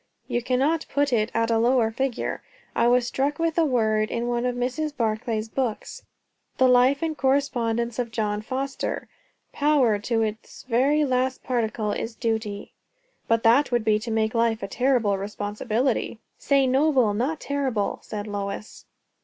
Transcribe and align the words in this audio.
"You 0.27 0.41
cannot 0.41 0.87
put 0.89 1.13
it 1.13 1.29
at 1.35 1.51
a 1.51 1.59
lower 1.59 1.91
figure. 1.91 2.41
I 2.75 2.87
was 2.87 3.05
struck 3.05 3.37
with 3.37 3.55
a 3.59 3.65
word 3.65 4.09
in 4.09 4.25
one 4.27 4.47
of 4.47 4.55
Mrs. 4.55 4.97
Barclay's 4.97 5.47
books 5.47 6.07
'the 6.57 6.67
Life 6.67 7.03
and 7.03 7.15
Correspondence 7.15 7.99
of 7.99 8.09
John 8.09 8.41
Foster,' 8.41 9.07
'Power, 9.53 9.99
to 9.99 10.23
its 10.23 10.63
very 10.63 11.05
last 11.05 11.43
particle, 11.43 11.91
is 11.91 12.15
duty.'" 12.15 12.73
"But 13.27 13.43
that 13.43 13.71
would 13.71 13.85
be 13.85 13.99
to 13.99 14.09
make 14.09 14.33
life 14.33 14.63
a 14.63 14.67
terrible 14.67 15.19
responsibility." 15.19 16.19
"Say 16.39 16.65
noble 16.65 17.13
not 17.13 17.39
terrible!" 17.39 17.99
said 18.01 18.25
Lois. 18.25 18.85